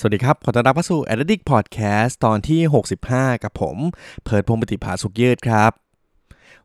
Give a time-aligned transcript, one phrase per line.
[0.00, 2.60] สวัสดีครับ ขอต้อนรับเข้าสู่ Addict Podcast ตอนที่
[3.02, 3.76] 65 กับผม
[4.22, 5.87] เพิร์ดพงปฏิภาสุขยืดครับ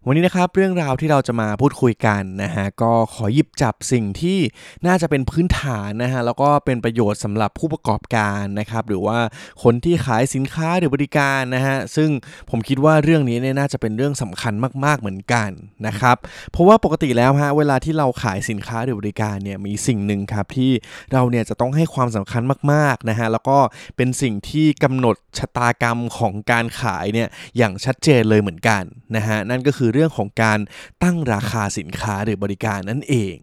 [0.08, 4.40] วันนี้นะครับเรื่องราวที่เราจะมาพูดคุยกันนะฮะก็ขอหยิบจับสิ่งที่
[4.88, 9.18] น่าจะเป็นพื้นฐานนะฮะแล้วก็เป็นประโยชน์สำหรับผู้ประกอบการนะครับหรือว่า
[9.64, 12.10] คนที่ขายสินค้าหรือบริการนะฮะซึ่ง
[12.50, 14.54] ผมคิดว่าเรื่องนี้เนี่ยน่าจะเป็นเรื่องสำคัญ
[14.86, 15.50] มาก ๆเหมือนกัน
[15.88, 16.18] นะครับ
[16.52, 20.72] เพราะว่าปกติแล้วฮะเวลาที่เราขายสินค้าหรือบริการเนี่ยมีสิ่งหนึ่งครับที่
[21.14, 23.58] เราเนี่ยจะต้องให้ความสำคัญมากๆนะฮะแล้วก็
[23.98, 28.84] เป็นสิ่งที่กำหนดชะตากรรมของการขายเนี่ยอย่างชัดเจนเลยเหมือนกัน
[29.16, 30.60] นะฮะนั่นก็คือเรื่องของการ
[31.04, 33.36] ตั้งราคาสินค้าหรือบริการนั่นเอง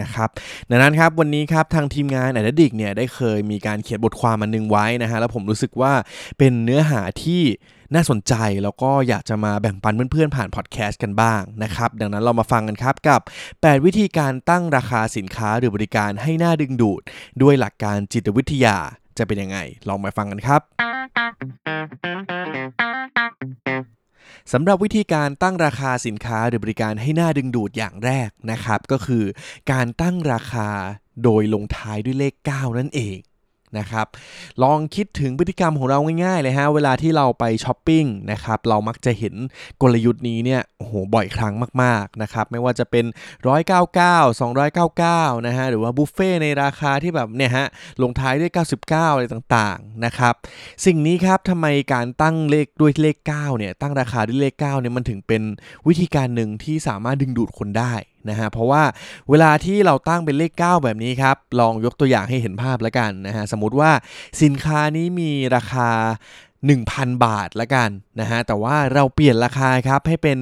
[0.00, 0.28] นะครับ
[0.70, 5.92] ดังนั้นครับวันนี้ครับทางทีมงาน Ad Addict เนี่ยได้เคยมีการเขียนบทความมันนึงไว้นะฮะแล้วผมรู้สึกว่า
[6.38, 7.42] เป็นเนื้อหาที่
[7.94, 13.20] น่าสนใจแล้วก็อยากจะมาแบ่งปันเพื่อนๆ ผ่านพอดแคสต์กันบ้างนะครับ ดังนั้นเรามาฟังกันครับกับ
[13.52, 17.02] 8 วิธีการตั้งราคาสินค้าหรือบริการให้น่าดึงดูด
[17.42, 18.76] ด้วยหลักการจิตวิทยา
[19.18, 20.62] จะเป็นยังไง ลองมาฟังกันครับ
[24.52, 29.24] สำหรับวิธีการตั้งราคาสินค้าหรือบริการให้น่าดึงดูดอย่างแรกนะครับ ก็คือ
[29.72, 30.68] การตั้งราคา
[31.24, 33.18] โดยลงท้ายด้วยเลข 9 นั่นเอง
[33.78, 34.06] นะครับ
[34.62, 39.34] ลองคิดถึงพฤติกรรมของเราง่ายๆเลยฮะ เวลาที่เราไปช้อปปิ้งนะครับ เรามักจะเห็น
[39.82, 43.04] กลยุทธ์นี้เนี่ย โอ้โห บ่อยครั้งมากๆนะครับ ไม่ว่าจะเป็น
[43.84, 44.40] 199
[45.36, 47.66] 299 นะฮะ หรือว่าบุฟเฟ่ในราคาที่แบบเนี่ยฮะ
[48.02, 48.52] ลงท้ายด้วย
[48.82, 50.34] 99 อะไรต่างๆ นะครับ
[50.86, 55.42] สิ่งนี้ครับทำไมการตั้งเลขด้วยเลข 9 เนี่ย ตั้งราคาด้วยเลข 9 เนี่ย มันถึงเป็น
[55.86, 57.94] วิธีการหนึ่งที่สามารถดึงดูดคนได้
[58.30, 58.82] นะฮะเพราะว่า
[59.30, 63.90] เวลาที่เราตั้งเป็นเลข 9 แบบนี้ครับ ลองยกตัวอย่างให้เห็นภาพแล้วกันนะฮะสมมติว่า
[64.42, 65.88] สินค้านี้มีราคา
[66.56, 67.90] 1,000 บาทละกัน
[68.20, 70.38] นะฮะแต่ว่าเราเปลี่ยนราคาครับให้เป็น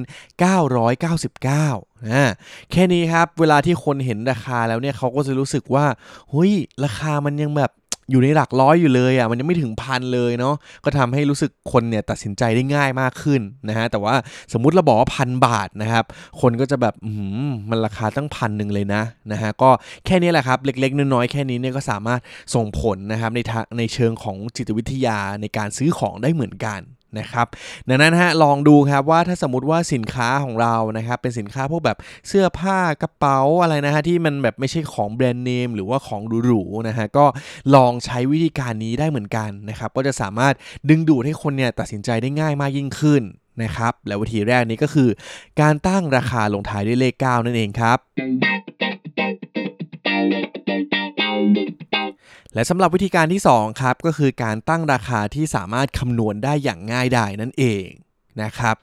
[0.81, 2.31] 999นะ
[2.71, 5.85] แค่นี้ครับ เวลาที่คนเห็นราคาแล้วเนี่ยเขาก็จะรู้สึกว่า
[6.31, 6.53] เฮ้ย
[6.83, 7.71] ราคามันยังแบบ
[8.11, 14.15] อยู่ในหลักร้อยอยู่เลยอะมันยังไม่ถึงพันเลยเนาะก็ทำให้รู้สึกคนเนี่ยตัดสินใจได้ง่ายมากขึ้นนะฮะแต่ว่า
[14.53, 16.05] สมมุติเราบอกว่าพันบาทนะครับ
[16.41, 17.11] คนก็จะแบบอื
[17.47, 19.01] มมันราคาตั้งพันหนึ่งเลยนะ
[19.31, 19.69] นะฮะก็
[20.05, 22.19] แค่นี้แหละครับเล็กๆน้อยๆแค่นี้เนี่ยก็สามารถ
[22.55, 26.81] ส่งผลนะครับในทางในเชิงของจิตวิทยาในการซื้อของได้เหมือนกัน
[27.19, 27.47] นะครับ
[27.89, 31.97] ดังนั้นฮะลองดูครับว่าถ้าสมมติว่าสินค้าของเรานะครับเป็นสินค้าพวกแบบ
[32.27, 37.25] เสื้อผ้ากระเป๋าอะไรนะฮะที่มันแบบไม่ใช่ของแบรนด์เนมหรือว่าของหรูๆนะฮะก็
[37.75, 40.53] ลองใช้วิธีการนี้ได้เหมือนกันนะครับก็จะสามารถ
[40.89, 43.23] ดึงดูดให้คนเนี่ยตัดสินใจได้ง่ายมากยิ่งขึ้น
[43.63, 45.09] นะครับและวิธีแรกนี้ก็คือ
[45.61, 47.97] การตั้งราคาลงท้ายด้วยเลข 9 นั่นเองครับ
[52.57, 57.87] และสำหรับวิธีการที่2ครับก็คือการตั้งราคาที่สามารถคำนวณได้อย่างง่ายดายนั่นเอง
[58.43, 58.75] นะครับ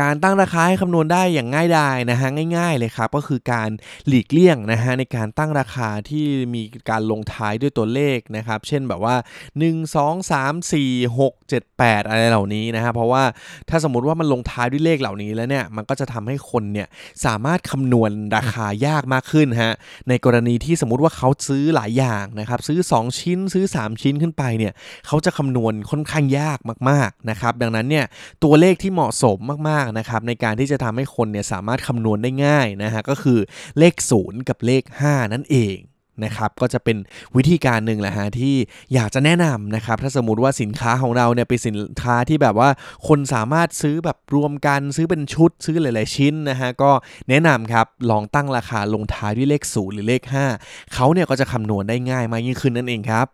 [0.00, 3.70] การตั้งราคาให้คำนวณได้อย่างง่ายดายนะฮะง่าย ๆเลยครับ ก็คือการ
[4.06, 6.24] หลีกเลี่ยงนะฮะในการตั้งราคาที่
[6.54, 9.16] มีการลงท้ายด้วยตัวเลขนะครับ เช่นแบบว่า
[9.56, 13.22] 1 2 3 4 6 7 8 อะไรเหล่านี้นะฮะเพราะว่า
[13.68, 16.88] ถ้าสมมติว่ามันลงท้ายด้วยเลขเหล่านี้แล้วเนี่ยมันก็จะทำให้คนเนี่ย
[17.24, 19.74] สามารถคำนวณราคายากมากขึ้นฮะ
[20.08, 24.72] ในกรณีที่สมมติว่าเขาซื้อหลายอย่างนะครับซื้อ 2 ชิ้นซื้อ 3 ชิ้นขึ้นไปเนี่ย
[25.06, 26.58] เขาจะคำนวณค่อนข้างยาก
[26.90, 28.04] มากๆนะครับดังนั้นเนี่ย
[28.44, 33.38] ตัวเลขที่เหมาะสมมากๆนะครับในการที่จะทำให้คนเนี่ยสามารถคำนวณได้ง่ายนะฮะก็คือ
[33.78, 35.78] เลข 0 กับเลข 5 นั่นเอง
[36.24, 36.96] นะครับก็จะเป็น
[37.36, 38.54] วิธีการหนึ่งแหละฮะที่
[38.94, 42.68] อยากจะแนะนำนะครับถ้าสมมติว่าสินค้าของเราเนี่ยเป็นสินค้าที่แบบว่า
[43.08, 46.90] คนสามารถซื้อแบบรวมกันซื้อเป็นชุดซื้อหลายๆชิ้นนะฮะก็
[47.28, 50.22] แนะนำครับลองตั้งราคาลงท้ายด้วยเลข 0 หรือเลข
[50.58, 53.26] 5เขาเนี่ยก็จะคำนวณได้ง่ายมากยิ่งขึ้นนั่นเองครับ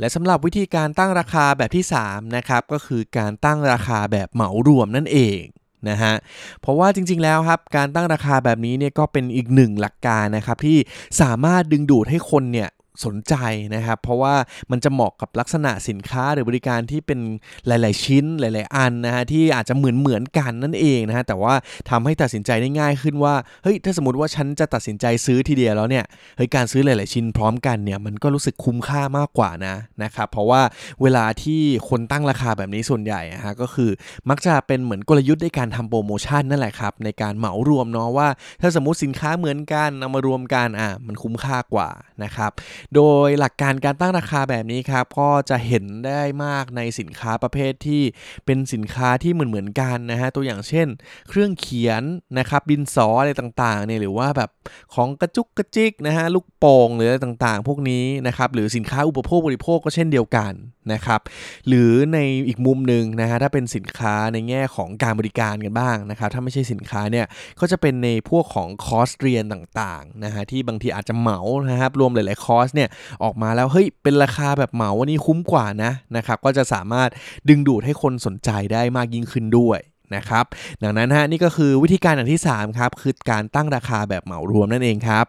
[0.00, 5.40] และสำหรับวิธีการตั้งราคาแบบที่3นะครับก็คือการตั้งราคาแบบเหมารวมนั่นเอง
[5.88, 6.14] นะฮะ
[6.60, 10.78] เพราะว่าจริงๆแล้วครับการตั้งราคาแบบนี้เนี่ยก็เป็นอีกหนึ่งหลักการนะครับที่
[11.20, 12.68] สามารถดึงดูดให้คนเนี่ย
[13.04, 13.34] สนใจ
[13.74, 14.34] นะครับ เพราะว่า
[14.70, 17.20] มันจะเหมาะกับลักษณะสินค้าหรือบริการที่เป็น
[17.66, 21.54] หลาย ๆ ชิ้นหลาย ๆ อันนะฮะที่อาจจะเหมือนเหมือนกันนั่นเองนะฮะแต่ว่า
[21.90, 26.04] ทำให้ตัดสินใจได้ง่ายขึ้นว่าเฮ้ยถ้าสมมติว่าฉันจะตัดสินใจซื้อทีเดียวแล้วเนี่ย
[26.36, 30.62] เฮ้ยการซื้อหลาย ๆ ชิ้นพร้อมกันเนี่ยมันก็รู้สึกคุ้มค่ามากกว่านะนะครับเพราะว่า
[31.02, 33.90] เวลาที่คนตั้งราคาแบบนี้ส่วนใหญ่ฮะก็คือ
[34.30, 38.28] มักจะเป็นเหมือนกลยุทธ์ในการทำโปรโมชั่นนั่นแหละครับในการเหมารวมเนาะว่า
[38.60, 41.88] ถ้าสมมติสินค้าเหมือนกันเอามารวมกันอะมันคุ้มค่ากว่า
[42.24, 42.50] นะครับ
[42.96, 48.02] โดยหลักการการตั้งราคาแบบนี้ครับก็จะเห็นได้มากในสินค้าประเภทที่
[48.46, 50.88] เป็นสินค้าที่เหมือนเหมือนกันนะฮะตัวอย่างเช่น
[51.28, 52.02] เครื่องเขียน
[52.38, 54.50] นะครับดินสออะไรต่างๆเนี่ยหรือว่าแบบ
[54.94, 60.52] ของกระจุกกระจิกนะฮะลูกโป่งหรืออะไรต่างๆ พวกนี้นะครับหรือสินค้าอุปโภคบริโภคก็เช่นเดียวกัน
[60.92, 61.20] นะครับ
[61.68, 67.26] หรือในอีกมุมหนึ่งนะฮะถ้าเป็นสินค้าในแง่ของการบริการกันบ้างนะครับถ้าไม่ใช่สินค้าเนี่ย
[67.60, 71.40] ก็จะเป็นในพวกของคอร์สเรียนต่างๆนะฮะที่บางทีอาจจะเหมา
[71.70, 72.88] นะครับรวมหลายๆคอร์สเนี่ย
[73.24, 77.08] ออกมาแล้วเฮ้ยเป็นราคาแบบเหมาวันนี้คุ้มกว่านะนะครับก็จะสามารถ
[77.48, 79.80] ดึงดูดให้คนสนใจได้มากยิ่งขึ้นด้วย
[80.16, 80.44] นะครับ
[80.82, 85.24] ดังนั้นฮะนี่ก็คือวิธีการอย่างที่ 3 ครับ คือการตั้งราคาแบบเหมารวมนั่นเองครับ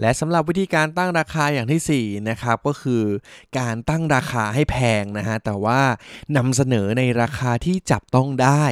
[0.00, 3.02] และสำหรับวิธีการตั้งราคาอย่างที่4นะครับก็คือ
[3.58, 5.80] การตั้งราคาให้แพงนะฮะแต่ว่า
[6.36, 8.64] นำเสนอในราคาที่จับต้องได้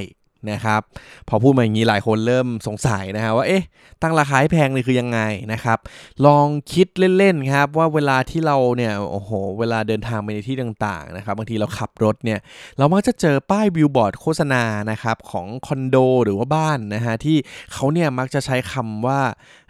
[0.51, 0.81] นะครับ
[1.29, 3.65] พอพูดมาอย่างนี้หลายคนเริ่มสงสัยนะฮะว่าเอ๊ะ
[4.03, 5.21] ตั้งราคาให้แพงเลยคือยังไง
[5.53, 5.79] นะครับ
[6.27, 6.87] ลองคิด
[7.19, 12.41] เล่นๆครับว่าเวลาที่เราเนี่ยโอ้โหเวลาเดินทางไปในที่ต่างๆนะครับบางทีเราขับรถเนี่ย
[12.79, 17.37] เรามักจะเจอป้ายบิลบอร์ดโฆษณานะครับของคอนโดหรือว่าบ้านนะฮะที่
[17.73, 19.21] เขาเนี่ยมักจะใช้คำว่า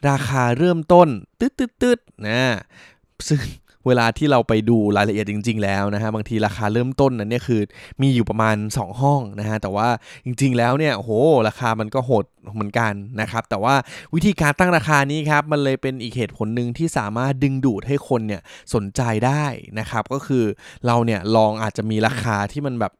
[0.08, 1.08] ราคาเริ่มต้น
[1.40, 2.42] ตึ๊ดๆๆนะ
[3.28, 3.40] ซึ่ง
[3.86, 7.60] เวลาที่เราไปดูรายละเอียดจริง ๆ แล้วนะฮะบางทีราคาเริ่มต้นนั้นเนี่ยคือ
[8.02, 9.88] มีอยู่ประมาณ 2 ห้องนะฮะแต่ว่า
[10.24, 11.10] จริง ๆ แล้วเนี่ยโห
[11.48, 12.24] ราคามันก็โหด
[12.54, 13.74] เหมือนกันนะครับแต่ว่า
[14.14, 18.42] วิธีการตั้งราคานี้ครับมันเลยเป็นอีกเหตุผลหนึ่งที่สามารถดึงดูดให้คนเนี่ย
[18.74, 19.44] สนใจได้
[19.78, 20.44] นะครับก็คือ
[20.86, 22.92] เราเนี่ยลองอาจจะมีราคาที่มันแบบ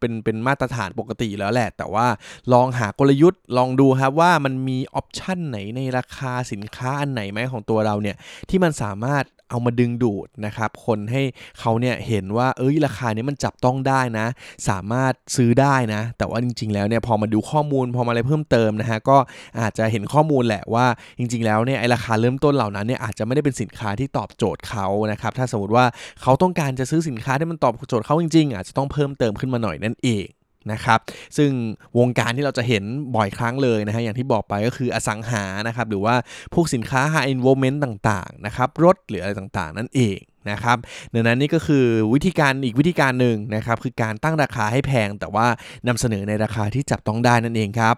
[0.00, 2.06] เป็นเป็นมาตรฐานปกติแล้วแหละ แต่ว่า
[2.52, 8.16] ลองหากลยุทธ์ลองดูครับว่ามันมีออปชันไหนในราคาสินค้าอันไหนไหมของตัวเราเนี่ย
[8.50, 11.22] ที่มันสามารถ เอามาดึงดูดนะครับ คนให้
[11.60, 14.26] เขาเนี่ยเห็นว่าเอ้ยราคานี้มันจับต้องได้นะ
[14.68, 19.18] สามารถซื้อได้นะ แต่ว่าจริง ๆ แล้วเนี่ยพอมาดูข้อมูลพอมาอะไรเพิ่มเติมนะฮะก็
[19.60, 20.86] อาจจะเห็นข้อมูลแหละว่า
[21.18, 25.84] จริง ๆ แล้วเนี่ยไอราคาเริ่มต้นเหล่านั้นเนี่ยอาจจะไม่ได้เป็นสินค้าที่ตอบโจทย์เขานะครับถ้าสมมติว่า
[26.22, 30.26] เขาต้องการจะซื้อสินค้าที่มันตอบโจทย์เขาจริงๆ อาจจะต้องเพิ่มเติมขึ้นมาหน่อยนั่นเอง
[30.72, 30.98] นะครับ
[31.36, 31.50] ซึ่ง
[31.98, 32.84] วงการที่เราจะเห็น
[33.16, 36.14] บ่อยครั้งเลยนะฮะอย่างที่บอกไปก็คืออสังหานะครับหรือว่า
[36.54, 40.18] พวกสินค้า high environment ต่างๆนะครับรถหรืออะไรต่างๆ นั่นเอง
[40.50, 40.76] นะครับ
[41.14, 41.84] ดังนั้นนี่ก็คือ
[42.14, 45.46] วิธีการอีกวิธีการหนึ่งนะครับคือการตั้งราคาให้แพง แต่ว่า
[45.88, 47.96] นำเสนอในราคาที่จับต้องได้นั่นเองครับ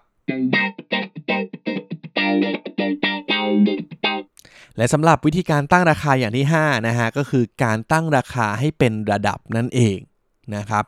[4.76, 9.98] และสำหรับวิธีการตั้งราคาอย่างที่5นะฮะก็คือการตั้งราคาให้เป็นระดับนั่นเอง
[10.56, 10.84] นะครับ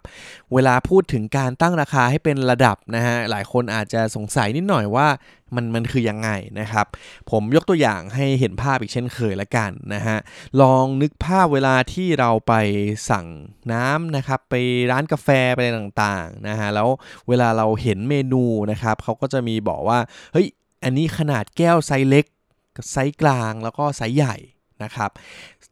[0.53, 5.09] เวลาพูดถึงการตั้งราคาให้เป็นระดับนะฮะ หลายคนอาจจะสงสัยนิดหน่อยว่า
[5.55, 6.31] มันมันคือยังไง
[6.61, 6.87] นะครับ
[7.31, 10.17] ผมยกตัวอย่างให้เห็นภาพอีกเช่นเคยละกันนะฮะ
[10.61, 12.55] ลองนึกภาพเวลาที่เราไป
[13.11, 13.27] สั่ง
[13.73, 14.55] น้ำนะครับ ไป
[14.93, 16.89] ร้านกาแฟไปอะไรต่างๆนะฮะ แล้ว
[17.29, 19.99] เวลาเราเห็นเมนูนะครับเขาก็จะมีบอกว่า
[20.33, 20.47] เฮ้ย
[20.85, 22.27] อันนี้ขนาดแก้วไซส์เล็ก
[22.93, 24.37] ไซส์กลางแล้วก็ไซส์ใหญ่
[24.85, 25.11] นะครับ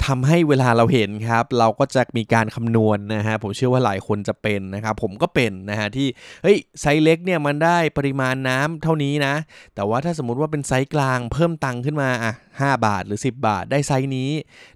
[0.07, 6.09] ทำให้เวลาเราเห็นครับ เราก็จะมีการคำนวณนนะฮะผมเชื่อว่าหลายคนจะเป็นนะครับ ผมก็เป็นนะฮะที่
[6.43, 9.35] เฮ้ยไซส์เล็กเนี่ยมันได้ปริมาณน้ำเท่านี้นะ
[9.75, 14.31] แต่ว่าถ้าสมมติว่าเป็นไซส์กลางเพิ่มตังค์ขึ้นมาอะ5บาทหรือ 10 บาท ได้ไซส์นี้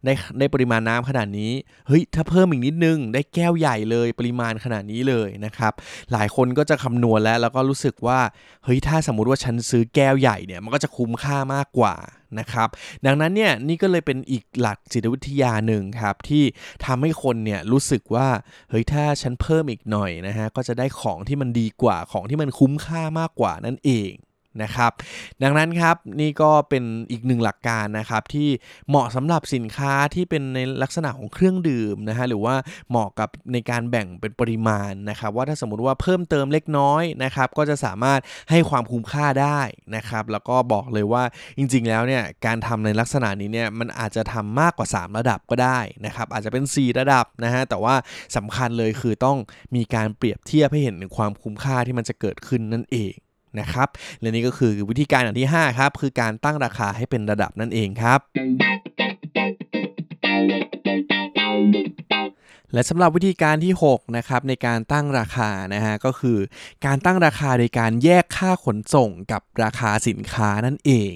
[0.04, 1.52] ได้ได้ปริมาณน้ำขนาดนี้
[1.88, 5.72] เฮ้ยถ้าเพิ่มอีกนิดนึง ได้แก้วใหญ่เลยปริมาณขนาดนี้เลยนะครับ
[6.12, 8.20] หลายคนก็จะคำนวณแล้วแล้วก็รู้สึกว่า
[8.64, 11.94] เฮ้ยถ้าสมมติว่าฉันซื้อแก้วใหญ่เนี่ยมันก็จะคุ้มค่ามากกว่า
[12.38, 12.68] นะครับ
[13.06, 16.44] ดังนั้นเนี่ยนี่ก็เลยเป็นอีกหลักจิตวิทยาหนึ่งครับที่
[16.86, 18.28] ทำให้คนเนี่ยรู้สึกว่า
[18.70, 24.12] เฮ้ยถ้าฉันเพิ่มอีกหน่อยนะฮะก็จะได้ของที่มันดีกว่าของที่มันคุ้มค่ามากกว่านั่นเอง
[24.62, 24.92] นะครับ
[25.42, 28.48] ดังนั้นครับนี่ก็เป็นอีกหนึ่งหลักการนะครับที่
[28.88, 32.54] เหมาะสำหรับสินค้าที่เป็นในลักษณะของเครื่องดื่มนะฮะหรือว่า
[32.90, 39.60] เหมาะกับในการแบ่งเป็นปริมาณนะครับว่าถ้าสมมุติว่าเพิ่มเติมเล็กน้อยนะครับก็จะสามารถให้ความคุ้มค่าได้
[39.96, 41.24] นะครับแล้วก็บอกเลยว่า
[41.58, 47.94] จริงๆ แล้วเนี่ยการทำในลักษณะนี้เนี่ยมันอาจจะทำมากกว่า 3 ระดับก็ได้นะครับอาจจะเป็น 4 ระดับนะฮะแต่ว่า
[48.36, 49.38] สำคัญเลยคือต้อง
[49.76, 53.14] มีการเปรียบเทียบให้เห็นถึงความคุ้มค่าที่มันจะเกิดขึ้นนั่นเอง
[53.60, 53.88] นะครับ
[54.20, 58.20] และนี่ก็คือวิธีการอย่างที่ 5 ครับ คือการตั้งราคาให้เป็นระดับนั่นเองครับ
[62.72, 66.38] และสำหรับวิธีการที่6นะครับในการตั้งราคานะฮะก็คือ
[66.86, 71.12] การตั้งราคาโดยการแยกค่าขนส่งกับราคาสินค้านั่นเอง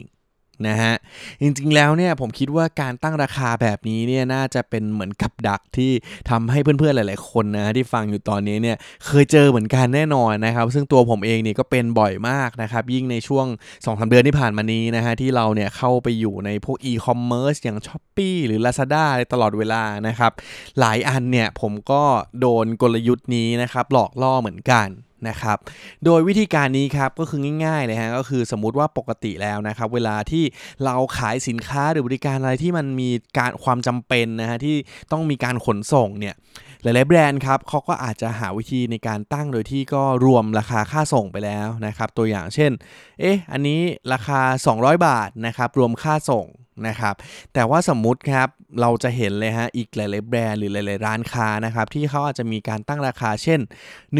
[0.69, 0.95] นะฮะ
[1.41, 5.93] จริงๆแล้วเนี่ยผมคิดว่าการตั้งราคาแบบนี้เนี่ยน่าจะเป็นเหมือนกับดักที่
[6.31, 20.33] ทำให้เพื่อนๆหลาย ๆ คนนะที่ฟังอยู่ตอนนี้เนี่ยเคยเจอเหมือนกันแน่นอนนะครับ ซึ่งตัวผมเองเนี่ยก็เป็นบ่อยมากนะครับ ยิ่งในช่วง2อสเดือนที่ผ่านมานี้นะฮะที่เราเนี่ยเข้าไปอยู่ในพวกอีคอมเมิร์ซอย่าง s h อ p e e หรือ Lazada ตลอดเวลานะครับ
[20.81, 22.03] หลายอันเนี่ยผมก็
[22.41, 24.89] โดนกลยุทธ์นี้นะครับหลอกล่อเหมือนกัน
[25.29, 25.59] นะครับ
[26.05, 30.45] โดยวิธีการนี้ครับก็คือง่ายๆเลยฮะก็คือสมมุติว่าปกติแล้วนะครับเวลาที่
[30.85, 34.77] เราขายสินค้าหรือบริการอะไรที่มันมีการความจำเป็นนะฮะที่
[35.13, 36.35] ต้องมีการขนส่งเนี่ย
[36.83, 42.73] หลายๆแบรนด์ครับเขาก็อาจจะหาวิธีในการตั้งโดยที่ก็รวมราคาค่าส่งไปแล้วนะครับตัวอย่างเช่น
[43.21, 43.81] เอ๊ะอันนี้
[44.13, 44.41] ราคา
[44.75, 46.47] 200 บาทนะครับรวมค่าส่ง
[46.87, 47.15] นะครับ
[47.55, 48.49] แต่ว่าสมมุติครับ
[48.81, 53.61] เราจะเห็นเลยฮะอีกหลาย ๆ แบรนด์หรือหลาย ๆ ร้านค้านะครับที่เขาอาจจะมีการตั้งราคาเช่น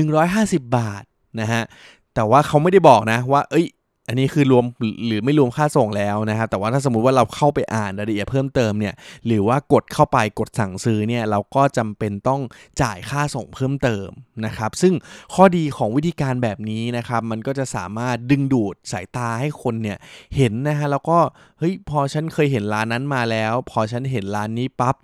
[0.07, 1.03] 150 บาท
[1.41, 1.63] นะฮะ
[2.15, 3.67] แต่ว่าเขาไม่ได้บอกนะว่า เอ้ย
[4.09, 4.65] อันนี้คือรวม
[5.07, 8.95] หรือไม่รวมค่าส่งแล้วนะครับแต่ว่าถ้าสมมุติว่าเราเข้าไปอ่านรายละเอียดเพิ่มเติมเนี่ย
[9.27, 12.41] หรือว่ากดเข้าไปกดสั่งซื้อเนี่ยเราก็จำเป็นต้อง
[12.83, 14.09] จ่ายค่าส่งเพิ่มเติม
[14.47, 14.95] นะครับซึ่ง
[15.35, 19.99] ข้อดีของวิธีการแบบนี้นะครับมันก็จะสามารถดึงดูดสายตาให้คนเนี่ย
[20.37, 21.19] เห็นนะฮะแล้วก็
[21.59, 24.95] เฮ้ยพอฉันเคยเห็นร้านนั้นมาแล้ว พอฉันเห็นร้านนี้ปั๊บ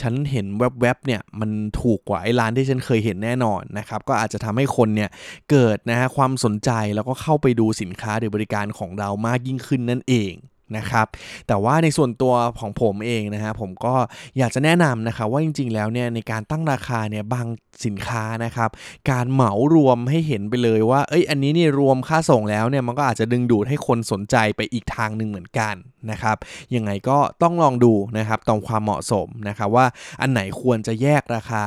[0.00, 1.50] ฉันเห็นแวบๆเนี่ยมัน
[1.80, 5.10] ถูกกว่าไอ้ร้านที่ฉันเคยเห็นแน่นอนนะครับก็อาจจะทำให้คนเนี่ย
[5.50, 10.32] เกิดนะฮะความสนใจแล้วก็เข้าไปดูสินค้าหรือบริการของเรามากยิ่งขึ้นนั่นเอง
[10.76, 11.06] นะครับ
[11.48, 13.94] แต่ว่าในส่วนตัวของผมเองนะฮะผมก็
[14.38, 17.46] อยากจะแนะนำนะครับว่าจริง ๆ แล้วเนี่ยในการตั้งราคาเนี่ยบาง
[17.84, 18.70] สินค้านะครับ
[19.10, 25.74] การเหมารวมให้เห็นไปเลยว่าเอ้ยอันนี้เนี่ยรวมค่าส่งแล้วเนี่ยมันก็อาจจะดึงดูดให้คนสนใจไปอีกทางหนึ่งเหมือนกัน
[26.10, 26.36] นะครับ
[26.74, 29.86] ยังไงก็ต้องลองดูนะครับตรงความเหมาะสมนะครับว่า
[30.20, 31.64] อันไหนควรจะแยกราคา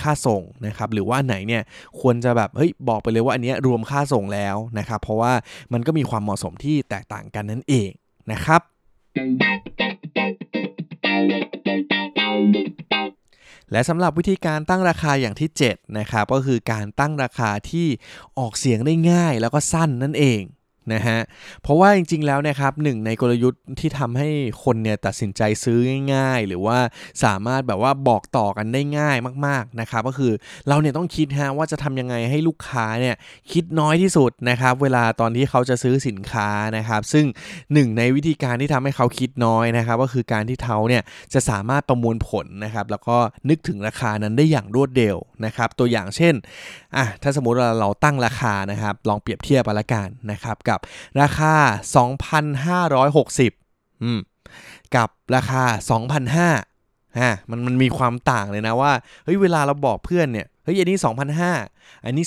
[0.00, 1.62] ค่าส่งนะครับหรือว่าอันไหนเนี่ย
[2.00, 5.32] ควรจะแบบเฮ้ยบอกไปเลยว่าอันนี้รวมค่าส่งแล้วนะครับเพราะว่า
[5.72, 7.90] มันก็มีความเหมาะสมที่แตกต่างกันนั่นเอง
[8.30, 8.62] นะครับ
[13.72, 17.86] และสำหรับวิธีการตั้งราคาอย่างที่ 7 นะครับ ก็คือการตั้งราคาที่
[18.38, 20.40] ออกเสียงได้ง่ายแล้วก็สั้นนั่นเอง
[20.92, 21.18] นะฮะ
[21.62, 24.28] เพราะว่าจริง ๆ แล้วนะครับหนึ่งในกลยุทธ์ที่ทำให้
[24.64, 25.78] คนเนี่ยตัดสินใจซื้อ
[26.14, 26.78] ง่าย ๆ หรือว่า
[27.24, 30.32] สามารถแบบว่าบอกต่อกันได้ง่ายมากๆนะครับก็คือ
[30.68, 33.16] เราเนี่ยต้องคิดฮะว่าจะทำยังไงให้ลูกค้าเนี่ย
[33.52, 37.24] คิดน้อยที่สุดนะครับเวลาตอนที่เขาจะซื้อสินค้านะครับ ซึ่ง
[37.72, 41.02] หนึ่งในวิธีการที่ทำให้เขาคิดน้อยนะครับ ก็คือการที่เขาเนี่ย
[41.34, 43.16] จะสามารถประมวลผลนะครับแล้วก็
[43.48, 46.34] นึกถึงราคานั้นได้อย่างรวดเร็ว นะครับตัวอย่างเช่น
[46.96, 50.78] อะถ้าสมมติเราเราตั้งราคานะครับลองเปรียบเทียบไปละกันนะครับกับ
[51.22, 51.54] ราคา
[52.78, 54.20] 2,560อืม
[54.96, 55.62] กับราคา
[56.40, 58.92] 2,500ฮะมันมันมีความต่างเลยนะว่า
[59.24, 60.96] เฮ้ยเวลาเราบอกเพื่อนเนี่ยเฮ้ยอันนี้
[61.50, 62.24] 2,500 อันนี้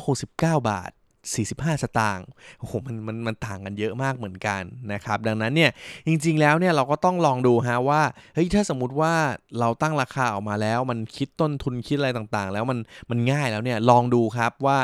[0.00, 0.90] 2,569 บาท
[1.28, 2.26] 45 สตางค์
[2.60, 4.62] โอ้โหมันมันมันต่างกันเยอะมากเหมือนกัน
[4.92, 5.70] นะครับ ดังนั้นเนี่ย
[6.06, 8.02] จริงๆแล้วเนี่ยเราก็ต้องลองดูฮะว่า
[8.34, 9.12] เฮ้ยถ้าสมมุติว่า
[9.60, 12.78] เราตั้งราคาออกมาแล้ว มันคิดต้นทุนคิดอะไรต่างๆ แล้วมัน
[13.10, 14.78] มันง่ายแล้วเนี่ยลองดูครับว่า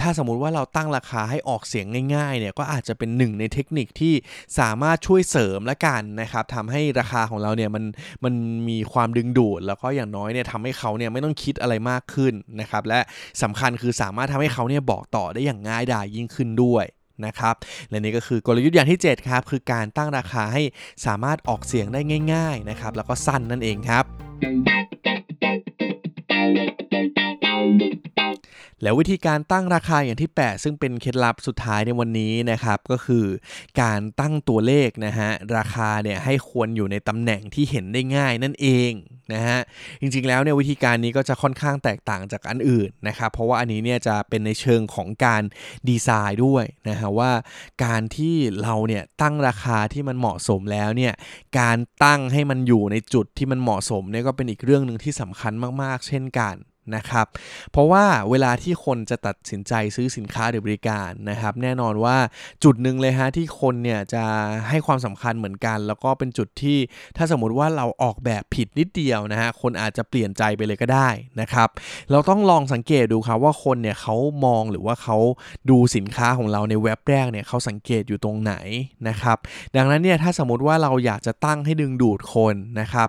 [0.00, 4.14] ถ้าสมมุติว่าเราตั้งราคาให้ออกเสียงง่ายๆเนี่ยก็อาจจะเป็นหนึ่งในเทคนิคที่
[4.58, 7.84] สามารถช่วยเสริมและกันนะครับทำให้ราคาของเราเนี่ยมัน
[8.24, 8.34] มัน
[8.68, 13.00] มีความดึงดูด แล้วก็อย่างน้อยเนี่ยทำให้เขาเนี่ยไม่ต้องคิดอะไรมากขึ้นนะครับและ
[13.42, 16.84] สำคัญคือสามารถทำให้เขาเนี่ยบอกต่อได้อย่างง่ายดายยิ่งขึ้นด้วย
[17.26, 17.54] นะครับ
[17.90, 20.62] และนี่ก็คือกลยุทธ์อย่างที่ 7 ครับ คือการตั้งราคาให้
[21.06, 22.00] สามารถออกเสียงได้
[22.34, 24.04] ง่าย ๆ นะครับ แล้วก็สั้นนั่นเองครับ
[28.82, 33.24] แล้ววิธีการตั้งราคาอย่างที่ 8 ซึ่งเป็นเคล็ดลับสุดท้ายในวันนี้นะครับก็คือ
[33.80, 38.92] การตั้งตัวเลขนะฮะราคาเนี่ยให้ควรอยู่ในตำแหน่งที่เห็นได้ง่ายนั่นเอง
[39.34, 39.58] นะฮะ
[40.00, 45.42] จริงๆแล้วเนี่ยวิธีการนี้ก็จะค่อนข้างแตกต่างจากอันอื่นนะครับเพราะว่าอันนี้เนี่ยจะเป็นในเชิงของการ
[45.88, 47.32] ดีไซน์ด้วยนะฮะว่า
[47.84, 51.12] การที่เราเนี่ยตั้งราคาที่มันเหมาะสมแล้วเนี่ย
[51.58, 55.52] การตั้งให้มันอยู่ในจุดที่มันเหมาะสมเนี่ยก็เป็นอีกเรื่องหนึ่งที่สำคัญ
[55.82, 56.56] มากๆ เช่นกัน
[56.94, 57.26] นะครับ
[57.72, 62.16] เพราะว่าเวลาที่คนจะตัดสินใจซื้อสินค้าหรือบริการนะครับ แน่นอนว่า
[62.64, 64.24] จุดหนึ่งเลยฮะที่คนเนี่ยจะ
[64.68, 66.78] ให้ความสำคัญเหมือนกัน แล้วก็เป็นจุดที่
[67.16, 71.08] ถ้าสมมติว่าเราออกแบบผิดนิดเดียวนะฮะคนอาจจะเปลี่ยนใจไปเลยก็ได้
[71.40, 71.68] นะครับ
[72.10, 74.14] เราต้องลองสังเกตดูครับว่าคนเนี่ยเขา
[74.44, 75.16] มองหรือว่าเขา
[75.70, 78.54] ดูสินค้าของเราในเว็บแรกเนี่ยเขาสังเกตอยู่ตรงไหน
[79.08, 79.36] นะครับ
[79.76, 83.08] ดังนั้นเนี่ยถ้าสมมติว่าเราอยากจะตั้งให้ดึงดูดคนนะครับ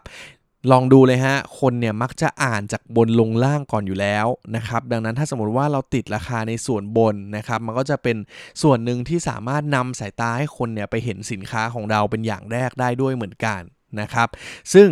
[0.72, 8.18] ลองดูเลยฮะ คนเนี่ยมักจะอ่านจากบนลงล่างก่อนอยู่แล้วนะครับ ดังนั้นถ้าสมมติว่าเราติดราคาในส่วนบนนะครับ มันก็จะเป็น
[8.64, 13.62] ส่วนหนึ่งที่สามารถนำสายตาให้คนเนี่ยไปเห็นสินค้าของเราเป็นอย่างแรกได้ด้วยเหมือนกัน
[14.00, 14.28] นะครับ
[14.74, 14.90] ซึ่ง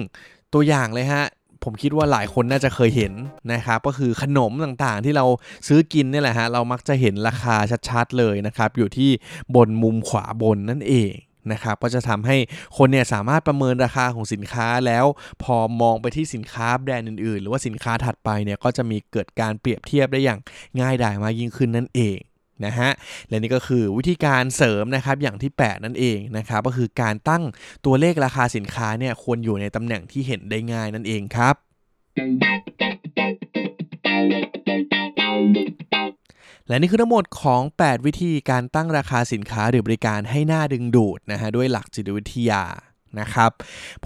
[0.54, 1.26] ตัวอย่างเลยฮะ
[1.64, 3.14] ผมคิดว่าหลายคนน่าจะเคยเห็น
[3.54, 5.26] นะครับก็คือขนมต่างๆที่เรา
[5.68, 7.56] ซื้อกินนี่แหละฮะเรามักจะเห็นราคา
[7.90, 9.10] ชัดๆเลยนะครับอยู่ที่
[9.56, 11.14] บนมุมขวาบนนั่นเอง
[11.52, 12.38] นะครับก็จะทำให้
[12.78, 15.06] คนเนี่ยสามารถประเมินราคาของสินค้าแล้ว
[15.44, 20.40] พอมองไปที่สินค้าแบรนด์อื่นๆ หรือว่าสินค้าถัดไปเนี่ยก็จะมีเกิดการเปรียบเทียบได้อย่าง
[20.82, 22.20] ง่ายดายมากยิ่งขึ้นนั่นเอง
[22.66, 22.90] นะฮะ
[23.28, 27.44] และนี่ก็คือวิธีการเสริมนะครับอย่างที่ 8 นั่นเองนะครับก็คือการตั้ง
[27.86, 31.56] ตัวเลขราคาสินค้าเนี่ยควรอยู่ในตำแหน่งที่เห็นได้ง่ายนั่นเองครับ
[36.68, 42.64] และนี่คือทั้งหมดของ 8 วิธีการตั้งราคาสินค้าหรือบริการให้หน่าดึงดูดนะฮะด้วยหลักจิตวิทยา
[43.20, 43.52] นะครับ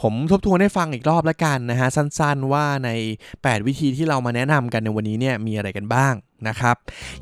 [0.01, 2.89] ผมทบทวนให้ฟังอีกรอบล้วกันนะฮะสั้นๆว่าใน
[3.29, 6.13] 8 วิธีที่เรามาแนะนำกันในวันนี้เนี่ยมีอะไรกันบ้าง
[6.47, 6.75] นะครับ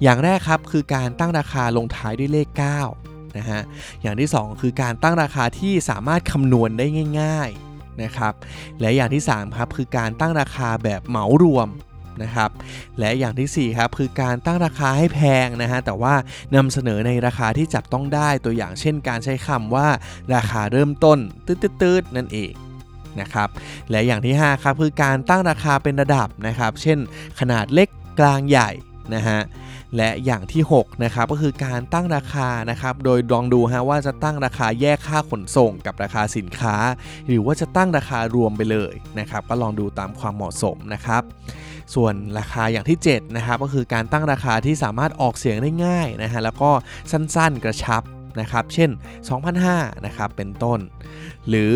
[0.04, 2.48] อย่างแรกครับคือการตั้งราคาลงท้ายด้วยเลข
[2.94, 3.62] 9 นะฮะ
[4.02, 6.86] อย่างที่ 2 คือการตั้งราคาที่สามารถคำนวณได้
[7.22, 8.34] ง่าย ๆนะครับ
[8.80, 11.68] และอย่างที่ 3 ครับคือการตั้งราคาแบบเหมารวม
[12.24, 12.50] นะครับ
[13.00, 16.16] และอย่างที่4ครับคือการตั้งราคาให้แพงนะฮะแต่ว่า
[16.56, 19.88] นำเสนอในราคาที่จับต้องได้ตัวอย่างเช่น การใช้คำว่า
[20.36, 22.54] ราคาเริ่มต้นตืดๆนั่นเอง
[23.22, 23.50] นะครับ
[23.90, 26.98] และอย่างที่5ครับคือการตั้งราคาเป็นระดับนะครับ เช่น
[27.40, 27.88] ขนาดเล็ก
[28.20, 28.70] กลางใหญ่
[29.16, 29.42] นะฮะ
[29.98, 36.76] และอย่างที่6นะครับก็คือการตั้งราคานะครับ โดยลองดูฮะว่าจะตั้งราคาแยกค่าขนส่งกับราคาสินค้า
[37.28, 41.24] หรือว่าจะตั้งราคารวมไปเลยนะครับ ก็ลองดูตามความเหมาะสมนะครับ
[41.96, 46.72] ส่วนราคาอย่างที่7นะครับก็คือการตั้งราคาที่สามารถออกเสียงได้ง่ายนะฮะแล้วก็
[47.12, 48.04] สั้นๆกระชับ
[48.42, 48.90] นะครับ เช่น
[49.48, 50.80] 2,500นะครับเป็นต้น
[51.50, 51.74] หรือ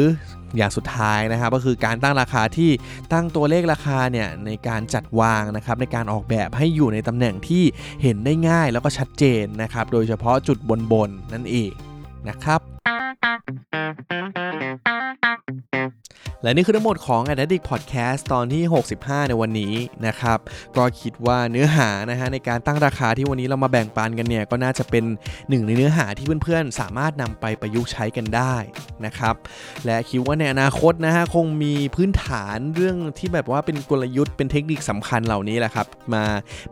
[0.58, 2.72] อย่างสุดท้ายนะครับก็คือการตั้งราคาที่
[3.14, 7.64] ตั้งตัวเลขราคาเนี่ยในการจัดวางนะครับในการออกแบบให้อยู่ในตำแหน่งที่
[8.04, 10.58] เห็นได้ง่ายแล้วก็ชัดเจนนะครับโดยเฉพาะจุด
[10.92, 11.72] บนๆนั่นเอง
[12.30, 12.60] นะครับ
[16.44, 18.64] และนี่คือทั้งหมดของ Addict Podcast ตอนที่
[18.98, 19.74] 65 ในวันนี้
[20.08, 20.40] นะครับ
[20.78, 25.04] ก็คิดว่าเนื้อหานะฮะในการตั้งราคาที่วันนี้เรามาแบ่งปันกันเนี่ยก็น่าจะเป็น
[25.50, 28.56] หนึ่งในเนื้อหาที่เพื่อนๆ สามารถนำไปประยุกต์ใช้กันได้
[29.06, 29.36] นะครับ
[29.86, 36.24] และคิดว่าในอนาคตนะฮะคงมีพื้นฐานเรื่องที่แบบว่าเป็นกลยุทธ์เป็นเทคนิคสำคัญเหล่านี้แหละครับ มา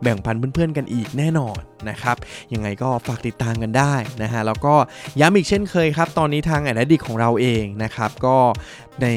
[0.02, 2.16] แบ่งปันเพื่อนๆกันอีกแน่นอนนะครับ
[2.52, 4.74] ยังไงก็ฝากติดตามกันได้นะฮะแล้วก็
[5.20, 8.36] ย้ำอีกเช่นเคยครับ ตอนนี้ทางแอดดิกของเราเองนะครับก็
[9.02, 9.08] ใน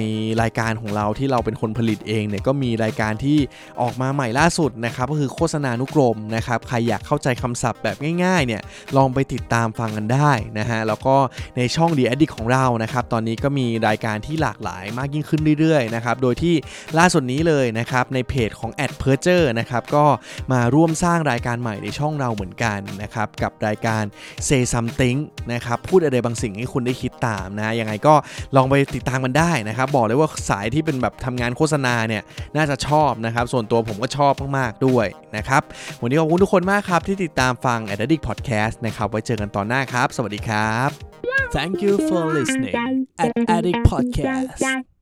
[0.41, 3.37] รายการของเราที่เราเป็นคนผลิตเองเนี่ยก็มีรายการที่
[3.81, 8.61] ออกมาใหม่ล่าสุดนะครับก็คือโฆษณานุกรมนะครับใครอยากเข้าใจคำศัพท์แบบง่ายๆเนี่ย
[8.97, 11.15] ลองไปติดตามฟังกันได้นะฮะแล้วก็
[11.57, 16.55] ในช่อง The Addict ของเรานะครับตอนนี้ก็มีรายการที่หลากหลายมากยิ่งขึ้นเรื่อยๆนะครับโดยที่
[16.97, 20.05] ล่าสุดนี้เลยนะครับในเพจของ Ad p e r c h e r นะครับก็
[20.51, 24.03] มาร่วมสร้างรายการใหม่ในช่องเราเหมือนกันนะครับกับรายการ
[24.47, 25.17] Say Something
[25.53, 28.15] นะครับพูดอะไรบางสิ่งให้คุณได้คิดตามนะยังไงก็
[28.55, 32.23] ลองไปติดตามกันได้นะครับบอกเลยว่าสายที่เป็นแบบทำงานโฆษณาเนี่ย
[32.55, 35.07] น่าจะชอบนะครับส่วนตัวผมก็ชอบมากๆด้วย
[35.37, 35.61] นะครับ
[36.01, 40.89] วันนี้ขอบคุณทุกคนมากครับที่ติดตามฟัง a d d i c t Podcast นะครับไว้เจอกันตอนหน้าครับ สวัสดีครับ
[41.55, 42.75] Thank you for listening
[43.23, 44.92] at Addict Podcast